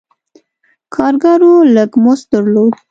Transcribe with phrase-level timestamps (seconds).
[0.95, 2.73] کارګرو لږ مزد درلود.